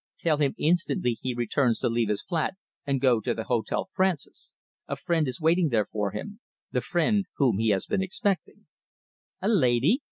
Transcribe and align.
"Tell 0.17 0.37
him 0.37 0.55
instantly 0.57 1.19
he 1.21 1.35
returns 1.35 1.77
to 1.81 1.87
leave 1.87 2.09
his 2.09 2.23
flat 2.23 2.55
and 2.87 2.99
go 2.99 3.19
to 3.19 3.35
the 3.35 3.43
Hotel 3.43 3.87
Francis. 3.93 4.51
A 4.87 4.95
friend 4.95 5.27
is 5.27 5.39
waiting 5.39 5.69
there 5.69 5.85
for 5.85 6.09
him, 6.09 6.39
the 6.71 6.81
friend 6.81 7.27
whom 7.37 7.59
he 7.59 7.69
has 7.69 7.85
been 7.85 8.01
expecting!" 8.01 8.65
"A 9.43 9.47
lady?" 9.47 9.99